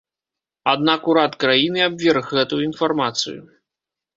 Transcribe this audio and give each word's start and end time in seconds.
Аднак 0.71 1.01
урад 1.13 1.37
краіны 1.45 1.79
абверг 1.89 2.25
гэтую 2.39 2.61
інфармацыю. 2.71 3.41